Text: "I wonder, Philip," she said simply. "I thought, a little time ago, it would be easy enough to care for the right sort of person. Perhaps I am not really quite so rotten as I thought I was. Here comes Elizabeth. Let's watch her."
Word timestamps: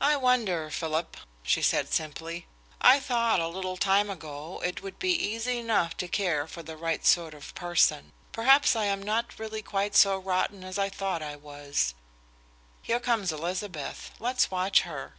"I 0.00 0.16
wonder, 0.16 0.70
Philip," 0.70 1.18
she 1.42 1.60
said 1.60 1.92
simply. 1.92 2.46
"I 2.80 2.98
thought, 2.98 3.40
a 3.40 3.48
little 3.48 3.76
time 3.76 4.08
ago, 4.08 4.62
it 4.64 4.80
would 4.82 4.98
be 4.98 5.10
easy 5.10 5.58
enough 5.58 5.94
to 5.98 6.08
care 6.08 6.46
for 6.46 6.62
the 6.62 6.78
right 6.78 7.04
sort 7.04 7.34
of 7.34 7.54
person. 7.54 8.12
Perhaps 8.32 8.74
I 8.74 8.86
am 8.86 9.02
not 9.02 9.38
really 9.38 9.60
quite 9.60 9.94
so 9.96 10.16
rotten 10.16 10.64
as 10.64 10.78
I 10.78 10.88
thought 10.88 11.20
I 11.20 11.36
was. 11.36 11.92
Here 12.80 12.98
comes 13.00 13.32
Elizabeth. 13.34 14.12
Let's 14.18 14.50
watch 14.50 14.80
her." 14.88 15.14